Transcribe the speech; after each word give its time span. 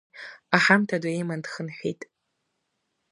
Аҳамҭа 0.55 0.97
ду 1.01 1.09
иман 1.11 1.41
дхынҳәит. 1.45 2.01